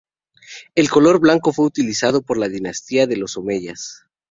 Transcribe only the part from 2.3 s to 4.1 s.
la Dinastía de los Omeyas.